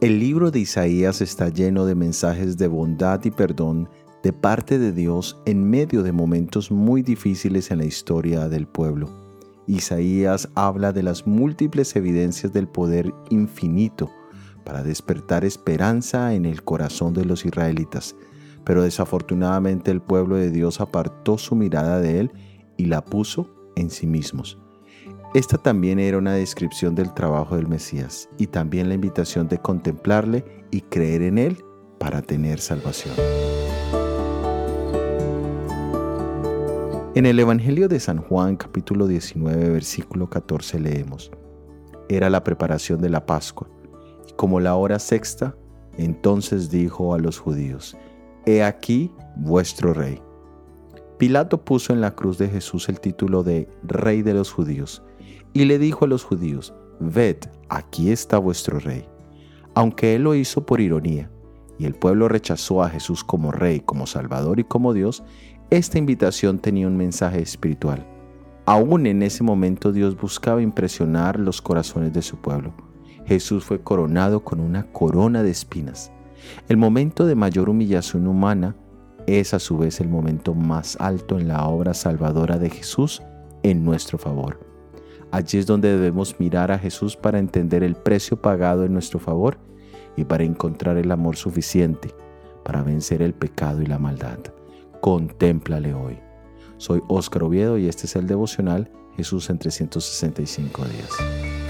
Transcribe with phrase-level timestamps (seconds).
[0.00, 3.86] El libro de Isaías está lleno de mensajes de bondad y perdón
[4.22, 9.10] de parte de Dios en medio de momentos muy difíciles en la historia del pueblo.
[9.66, 14.10] Isaías habla de las múltiples evidencias del poder infinito
[14.64, 18.16] para despertar esperanza en el corazón de los israelitas,
[18.64, 22.32] pero desafortunadamente el pueblo de Dios apartó su mirada de él
[22.78, 24.58] y la puso en sí mismos.
[25.34, 30.44] Esta también era una descripción del trabajo del Mesías y también la invitación de contemplarle
[30.70, 31.64] y creer en él
[31.98, 33.14] para tener salvación.
[37.14, 41.30] En el Evangelio de San Juan capítulo 19 versículo 14 leemos,
[42.08, 43.68] Era la preparación de la Pascua,
[44.28, 45.56] y como la hora sexta,
[45.96, 47.96] entonces dijo a los judíos,
[48.46, 50.22] He aquí vuestro rey.
[51.20, 55.02] Pilato puso en la cruz de Jesús el título de Rey de los judíos,
[55.52, 57.36] y le dijo a los judíos, Ved,
[57.68, 59.04] aquí está vuestro rey.
[59.74, 61.30] Aunque él lo hizo por ironía,
[61.78, 65.22] y el pueblo rechazó a Jesús como rey, como salvador y como Dios,
[65.68, 68.06] esta invitación tenía un mensaje espiritual.
[68.64, 72.72] Aún en ese momento Dios buscaba impresionar los corazones de su pueblo.
[73.26, 76.12] Jesús fue coronado con una corona de espinas.
[76.70, 78.74] El momento de mayor humillación humana
[79.26, 83.22] es a su vez el momento más alto en la obra salvadora de Jesús
[83.62, 84.60] en nuestro favor.
[85.30, 89.58] Allí es donde debemos mirar a Jesús para entender el precio pagado en nuestro favor
[90.16, 92.14] y para encontrar el amor suficiente
[92.64, 94.38] para vencer el pecado y la maldad.
[95.00, 96.18] Contémplale hoy.
[96.76, 101.69] Soy Óscar Oviedo y este es el devocional Jesús en 365 días.